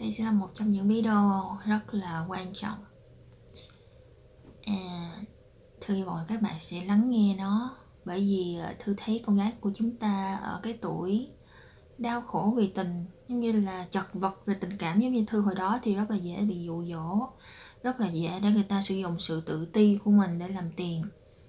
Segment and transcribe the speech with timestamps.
[0.00, 2.84] đây sẽ là một trong những video rất là quan trọng.
[4.64, 5.12] À,
[5.80, 9.36] thư hy vọng các bạn sẽ lắng nghe nó bởi vì à, thư thấy con
[9.36, 11.28] gái của chúng ta ở cái tuổi
[11.98, 15.40] đau khổ vì tình giống như là chật vật về tình cảm giống như thư
[15.40, 17.28] hồi đó thì rất là dễ bị dụ dỗ
[17.82, 20.72] rất là dễ để người ta sử dụng sự tự ti của mình để làm
[20.76, 21.02] tiền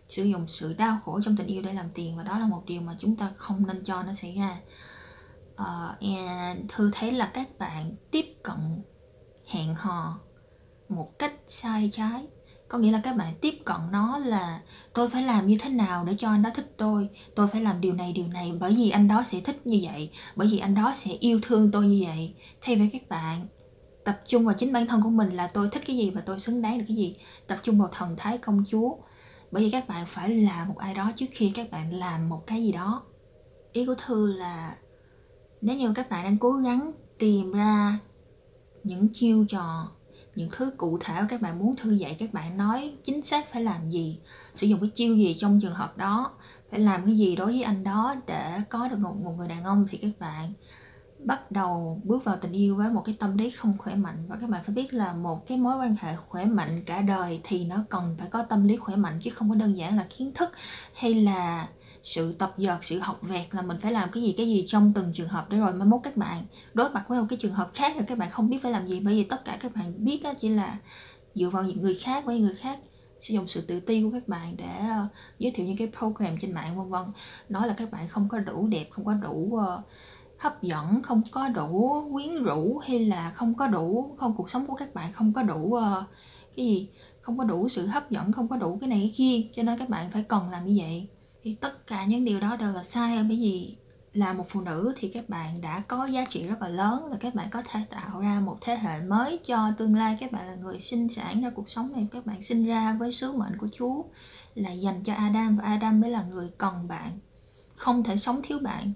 [0.10, 2.64] sử dụng sự đau khổ trong tình yêu để làm tiền và đó là một
[2.68, 4.58] điều mà chúng ta không nên cho nó xảy ra
[5.62, 8.84] uh, thư thấy là các bạn tiếp cận
[9.48, 10.20] hẹn hò
[10.90, 12.28] một cách sai trái.
[12.68, 14.62] Có nghĩa là các bạn tiếp cận nó là
[14.94, 17.10] tôi phải làm như thế nào để cho anh đó thích tôi?
[17.36, 20.10] Tôi phải làm điều này điều này bởi vì anh đó sẽ thích như vậy
[20.36, 22.36] bởi vì anh đó sẽ yêu thương tôi như vậy.
[22.62, 23.48] Thay vì các bạn
[24.06, 26.40] tập trung vào chính bản thân của mình là tôi thích cái gì và tôi
[26.40, 27.16] xứng đáng được cái gì
[27.48, 28.96] tập trung vào thần thái công chúa.
[29.52, 32.44] Bởi vì các bạn phải là một ai đó trước khi các bạn làm một
[32.48, 33.04] cái gì đó.
[33.72, 34.76] Ý của thư là
[35.62, 38.00] nếu như các bạn đang cố gắng tìm ra
[38.84, 39.92] những chiêu trò
[40.36, 43.64] những thứ cụ thể các bạn muốn thư dạy các bạn nói chính xác phải
[43.64, 44.20] làm gì
[44.56, 46.32] sử dụng cái chiêu gì trong trường hợp đó
[46.72, 49.64] phải làm cái gì đối với anh đó để có được một, một người đàn
[49.64, 50.54] ông thì các bạn
[51.24, 54.26] bắt đầu bước vào tình yêu với một cái tâm lý không khỏe mạnh.
[54.28, 57.40] Và các bạn phải biết là một cái mối quan hệ khỏe mạnh cả đời
[57.44, 60.06] thì nó cần phải có tâm lý khỏe mạnh chứ không có đơn giản là
[60.18, 60.50] kiến thức
[60.94, 61.68] hay là
[62.04, 64.94] sự tập dượt sự học vẹt là mình phải làm cái gì cái gì trong
[64.96, 67.54] từng trường hợp để rồi mai mốt các bạn đối mặt với một cái trường
[67.54, 69.00] hợp khác là các bạn không biết phải làm gì.
[69.00, 70.78] Bởi vì tất cả các bạn biết đó chỉ là
[71.34, 72.80] dựa vào những người khác với người khác
[73.22, 76.38] sử dụng sự tự ti của các bạn để uh, giới thiệu những cái program
[76.42, 77.04] trên mạng vân vân.
[77.50, 79.84] Nói là các bạn không có đủ đẹp không có đủ uh,
[80.40, 84.68] hấp dẫn không có đủ quyến rũ hay là không có đủ không cuộc sống
[84.68, 86.04] của các bạn không có đủ uh,
[86.56, 86.90] cái gì
[87.22, 89.48] không có đủ sự hấp dẫn không có đủ cái này cái kia.
[89.56, 91.08] Cho nên các bạn phải cần làm như vậy
[91.44, 93.76] thì tất cả những điều đó đều là sai bởi vì
[94.14, 97.18] là một phụ nữ thì các bạn đã có giá trị rất là lớn và
[97.20, 100.18] các bạn có thể tạo ra một thế hệ mới cho tương lai.
[100.20, 103.12] Các bạn là người sinh sản ra cuộc sống này, các bạn sinh ra với
[103.12, 104.04] sứ mệnh của Chúa
[104.56, 107.20] là dành cho Adam và Adam mới là người cần bạn,
[107.76, 108.94] không thể sống thiếu bạn.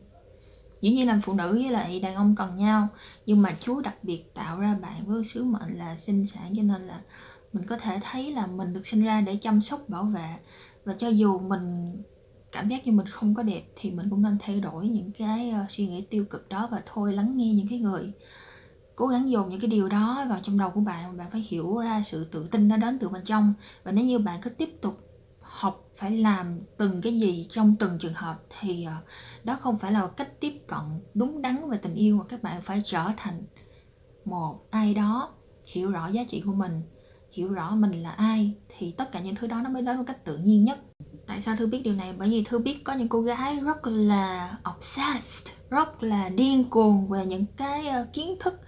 [0.82, 2.88] Dĩ nhiên là phụ nữ với lại đàn ông cần nhau,
[3.26, 6.64] nhưng mà Chúa đặc biệt tạo ra bạn với sứ mệnh là sinh sản, cho
[6.64, 7.00] nên là
[7.54, 10.36] mình có thể thấy là mình được sinh ra để chăm sóc, bảo vệ.
[10.86, 11.96] Và cho dù mình
[12.56, 15.54] cảm giác như mình không có đẹp thì mình cũng nên thay đổi những cái
[15.64, 18.12] uh, suy nghĩ tiêu cực đó và thôi lắng nghe những cái người
[18.96, 21.18] cố gắng dồn những cái điều đó vào trong đầu của bạn.
[21.18, 23.54] Bạn phải hiểu ra sự tự tin nó đến từ bên trong.
[23.84, 25.00] Và nếu như bạn cứ tiếp tục
[25.42, 29.92] học phải làm từng cái gì trong từng trường hợp thì uh, đó không phải
[29.92, 30.84] là cách tiếp cận
[31.14, 33.44] đúng đắn về tình yêu mà các bạn phải trở thành
[34.26, 35.34] một ai đó
[35.64, 36.82] hiểu rõ giá trị của mình
[37.32, 40.04] hiểu rõ mình là ai thì tất cả những thứ đó nó mới đến một
[40.08, 40.80] cách tự nhiên nhất
[41.28, 42.14] tại sao thư biết điều này?
[42.18, 47.08] Bởi vì thư biết có những cô gái rất là obsessed, rất là điên cuồng
[47.08, 48.60] về những cái ờ, kiến thức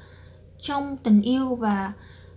[0.59, 1.93] trong tình yêu và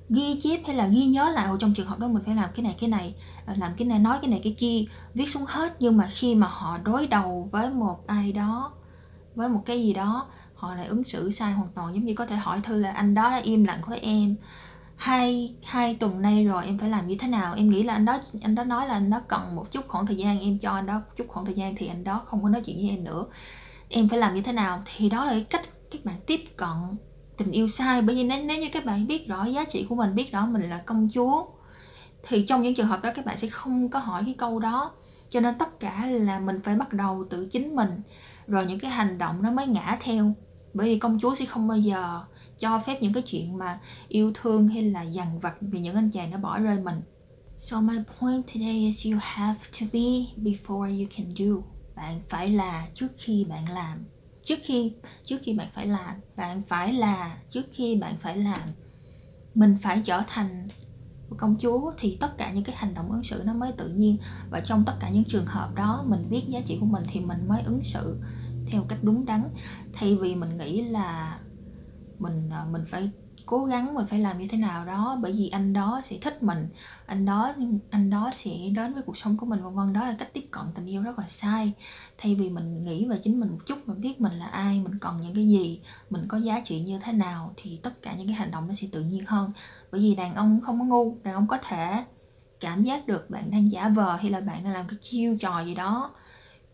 [0.09, 1.49] ghi chép hay là ghi nhớ lại.
[1.59, 3.15] Trong trường hợp đó mình phải làm cái này cái này
[3.47, 5.77] ờ, làm cái này, nói cái này, cái kia, viết xuống hết.
[5.81, 8.73] Nhưng mà khi mà họ đối đầu với một ai đó,
[9.35, 11.95] với một cái gì đó, họ lại ứng xử sai hoàn toàn.
[11.95, 14.37] Giống như có thể hỏi thư là, anh đó đã im lặng với em
[15.01, 17.55] hai hai tuần nay rồi em phải làm như thế nào?
[17.55, 20.07] Em nghĩ là anh đó anh đó nói là anh đó cần một chút khoảng
[20.07, 22.49] thời gian em cho anh đó chút khoảng thời gian thì anh đó không có
[22.49, 23.27] nói chuyện với em nữa.
[23.89, 24.83] Em phải làm như thế nào?
[24.97, 26.69] Thì đó là cái cách các bạn tiếp cận
[27.37, 29.95] tình yêu sai bởi vì nếu, nếu như các bạn biết rõ giá trị của
[29.95, 31.47] mình biết rõ mình là công chúa
[32.23, 34.93] thì trong những trường hợp đó các bạn sẽ không có hỏi cái câu đó.
[35.29, 37.91] Cho nên tất cả là mình phải bắt đầu từ chính mình
[38.47, 40.33] rồi những cái hành động nó mới ngã theo.
[40.75, 42.21] Bởi vì công chúa sẽ không bao giờ
[42.61, 46.11] cho phép những cái chuyện mà yêu thương hay là dằn vặt vì những anh
[46.11, 47.01] chàng đã bỏ rơi mình.
[47.59, 50.01] So my point today is you have to be
[50.37, 51.55] before you can do.
[51.97, 54.05] Bạn phải là trước khi bạn làm.
[54.45, 54.93] Trước khi
[55.25, 58.69] trước khi bạn phải làm bạn phải là trước khi bạn phải làm
[59.55, 60.69] mình phải trở thành
[61.37, 64.17] công chúa thì tất cả những cái hành động ứng xử nó mới tự nhiên.
[64.51, 67.21] Và trong tất cả những trường hợp đó mình biết giá trị của mình thì
[67.21, 68.21] mình mới ứng xử
[68.67, 69.45] theo cách đúng đắn.
[69.93, 71.39] Thay vì mình nghĩ là
[72.21, 73.11] mình à, mình phải
[73.47, 76.43] cố gắng, mình phải làm như thế nào đó, bởi vì anh đó sẽ thích
[76.43, 76.69] mình.
[77.07, 77.53] Anh đó
[77.91, 79.93] anh đó sẽ đến với cuộc sống của mình, vân vân.
[79.93, 81.73] Đó là cách tiếp cận tình yêu rất là sai.
[82.19, 84.99] Thay vì mình nghĩ về chính mình một chút, mình biết mình là ai, mình
[84.99, 85.81] cần những cái gì,
[86.11, 88.75] mình có giá trị như thế nào, thì tất cả những cái hành động nó
[88.75, 89.53] sẽ tự nhiên hơn.
[89.93, 92.05] Bởi vì đàn ông không có ngu, đàn ông có thể
[92.61, 95.61] cảm giác được bạn đang giả vờ, hay là bạn đang làm cái chiêu trò
[95.61, 96.11] gì đó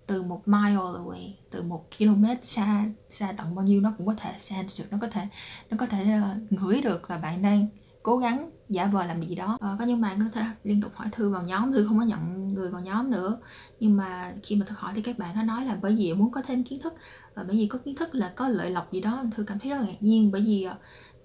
[0.07, 4.15] từ một mile away từ một km xa xa tận bao nhiêu nó cũng có
[4.19, 5.29] thể sense được nó có thể
[5.71, 7.69] nó có thể uh, ngửi được là bạn đang
[8.07, 9.59] cố gắng giả vờ làm gì đó.
[9.61, 12.05] Ờ, có những bạn có thể liên tục hỏi thư vào nhóm thư không có
[12.05, 13.39] nhận người vào nhóm nữa.
[13.81, 16.33] Nhưng mà khi mà thư hỏi thì các bạn nó nói là bởi vì muốn
[16.33, 16.95] có thêm kiến thức
[17.35, 19.71] và bởi vì có kiến thức là có lợi lộc gì đó thư cảm thấy
[19.71, 20.67] rất là ngạc nhiên bởi vì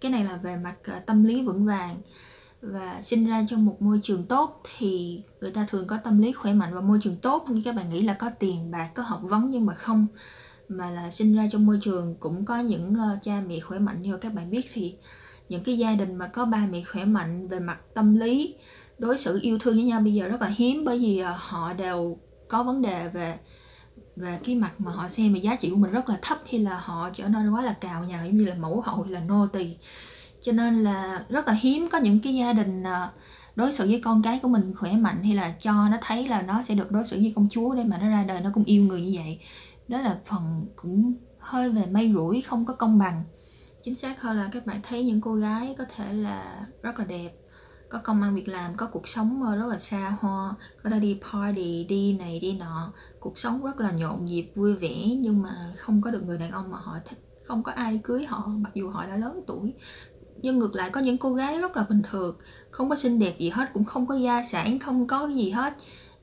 [0.01, 0.75] cái này là về mặt
[1.05, 2.01] tâm lý vững vàng
[2.61, 6.31] và sinh ra trong một môi trường tốt thì người ta thường có tâm lý
[6.31, 7.45] khỏe mạnh và môi trường tốt.
[7.49, 10.07] Như các bạn nghĩ là có tiền bạc có học vấn nhưng mà không
[10.67, 14.01] mà là sinh ra trong môi trường cũng có những uh, cha mẹ khỏe mạnh.
[14.01, 14.95] Như các bạn biết thì
[15.49, 18.55] những cái gia đình mà có ba mẹ khỏe mạnh về mặt tâm lý
[18.97, 21.73] đối xử yêu thương với nhau bây giờ rất là hiếm bởi vì uh, họ
[21.73, 22.17] đều
[22.47, 23.37] có vấn đề về
[24.15, 26.59] về cái mặt mà họ xem về giá trị của mình rất là thấp hay
[26.59, 29.19] là họ trở nên quá là cào nhào giống như là mẫu hậu hay là
[29.19, 29.75] nô tỳ
[30.41, 33.09] cho nên là rất là hiếm có những cái gia đình ờ,
[33.55, 36.41] đối xử với con cái của mình khỏe mạnh hay là cho nó thấy là
[36.41, 38.63] nó sẽ được đối xử như công chúa để mà nó ra đời, nó cũng
[38.63, 39.39] yêu người như vậy.
[39.87, 43.23] Đó là phần cũng hơi về may rủi, không có công bằng.
[43.83, 47.05] Chính xác hơn là các bạn thấy những cô gái có thể là rất là
[47.05, 47.31] đẹp,
[47.89, 50.53] có công ăn việc làm, có cuộc sống ờ, rất là xa hoa,
[50.83, 52.93] có thể đi party, đi này, đi nọ.
[53.19, 56.51] Cuộc sống rất là nhộn nhịp, vui vẻ, nhưng mà không có được người đàn
[56.51, 59.73] ông mà họ thích, không có ai cưới họ, mặc dù họ đã lớn tuổi
[60.41, 62.35] nhưng ngược lại có những cô gái rất là bình thường,
[62.71, 65.73] không có xinh đẹp gì hết, cũng không có gia sản, không có gì hết.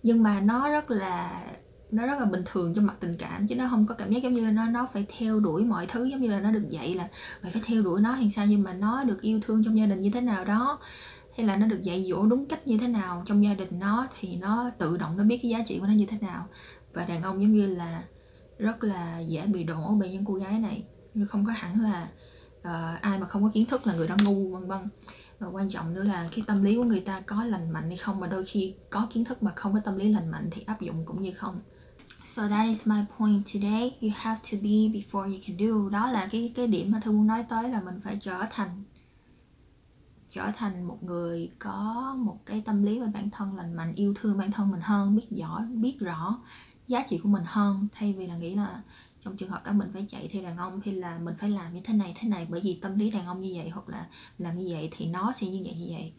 [0.03, 1.43] Nhưng mà nó rất là,
[1.91, 4.23] nó rất là bình thường trong mặt tình cảm, chứ nó không có cảm giác
[4.23, 6.69] giống như là nó nó phải theo đuổi mọi thứ, giống như là nó được
[6.69, 7.09] dạy là
[7.43, 9.87] mày phải theo đuổi nó hay sao, nhưng mà nó được yêu thương trong gia
[9.87, 10.79] đình như thế nào đó,
[11.37, 14.07] hay là nó được dạy dỗ đúng cách như thế nào trong gia đình nó,
[14.21, 16.47] thì nó tự động nó biết cái giá trị của nó như thế nào.
[16.93, 18.03] Và đàn ông giống như là
[18.59, 20.85] rất là dễ bị đổ bởi những cô gái này.
[21.15, 22.09] Nhưng không có hẳn là
[22.69, 24.89] uh, ai mà không có kiến thức là người đó ngu vân vân
[25.39, 27.97] và quan trọng nữa là cái tâm lý của người ta có lành mạnh hay
[27.97, 30.63] không mà đôi khi có kiến thức mà không có tâm lý lành mạnh thì
[30.67, 31.61] áp dụng cũng như không
[32.27, 33.97] So that is my point today.
[34.01, 35.89] You have to be before you can do.
[35.91, 38.85] Đó là cái cái điểm mà thư muốn nói tới là mình phải trở thành
[40.29, 44.15] trở thành một người có một cái tâm lý về bản thân lành mạnh, yêu
[44.21, 46.39] thương bản thân mình hơn, biết rõ, biết rõ
[46.89, 48.83] giá trị của mình hơn thay vì là nghĩ là
[49.25, 51.75] trong trường hợp đó mình phải chạy theo đàn ông hay là mình phải làm
[51.75, 54.07] như thế này thế này, bởi vì tâm lý đàn ông như vậy hoặc là
[54.39, 56.13] làm như vậy thì nó sẽ như vậy như vậy.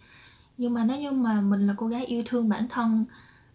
[0.58, 3.06] Nhưng mà nếu như mà mình là cô gái yêu thương bản thân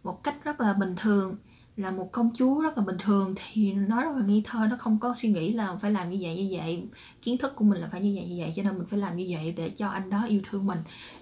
[0.03, 1.37] một cách rất là bình thường
[1.77, 4.77] là một công chúa rất là bình thường, thì nó rất là nghi thơ, nó
[4.77, 6.85] không có suy nghĩ là phải làm như vậy như vậy.
[7.23, 9.17] Kiến thức của mình là phải như vậy như vậy, cho nên mình phải làm
[9.17, 10.79] như vậy để cho anh đó yêu thương mình.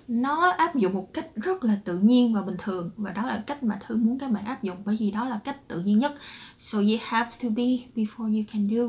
[0.08, 3.44] Nó áp dụng một cách rất là tự nhiên và bình thường, và đó là
[3.46, 5.98] cách mà thư muốn các bạn áp dụng, bởi vì đó là cách tự nhiên
[5.98, 6.12] nhất.
[6.60, 8.82] So you have to be before you can do.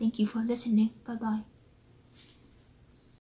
[0.00, 0.88] Thank you for listening.
[1.06, 1.57] Bye bye.